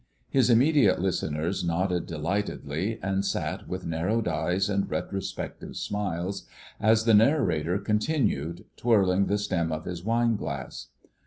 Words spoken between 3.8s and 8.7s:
narrowed eyes and retrospective smiles as the narrator continued,